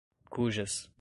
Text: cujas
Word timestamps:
cujas 0.29 0.89